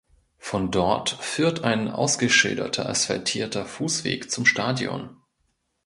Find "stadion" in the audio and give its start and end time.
4.47-5.15